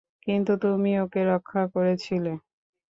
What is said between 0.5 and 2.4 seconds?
তুমি ওকে রক্ষা করেছিলে।